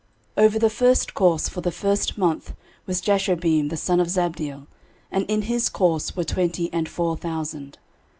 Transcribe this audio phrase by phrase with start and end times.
[0.35, 2.55] 13:027:002 Over the first course for the first month
[2.87, 4.65] was Jashobeam the son of Zabdiel:
[5.11, 7.77] and in his course were twenty and four thousand.